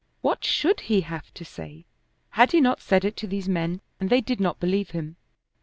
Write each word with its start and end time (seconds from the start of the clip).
What 0.21 0.43
should 0.43 0.79
he 0.79 1.01
have 1.01 1.31
to 1.35 1.45
say? 1.45 1.85
Had 2.31 2.53
he 2.53 2.59
not 2.59 2.81
said 2.81 3.05
it 3.05 3.15
to 3.17 3.27
these 3.27 3.47
men 3.47 3.81
and 3.99 4.09
they 4.09 4.19
did 4.19 4.39
not 4.39 4.59
believe 4.59 4.89
him? 4.89 5.15